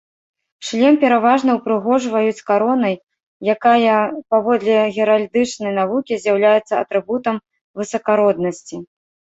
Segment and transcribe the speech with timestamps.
[0.67, 2.95] Шлем пераважна ўпрыгожваюць каронай,
[3.55, 3.99] якая,
[4.33, 7.35] паводле геральдычнай навукі, з'яўляецца атрыбутам
[7.81, 8.87] высакароднасці.